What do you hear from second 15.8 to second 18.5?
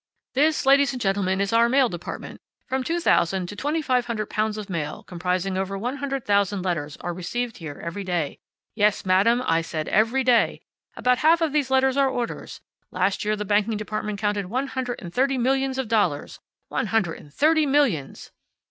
dollars. One hundred and thirty millions!"